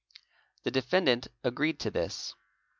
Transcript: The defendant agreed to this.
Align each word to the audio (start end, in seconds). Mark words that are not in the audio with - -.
The 0.63 0.71
defendant 0.71 1.27
agreed 1.43 1.79
to 1.81 1.91
this. 1.91 2.33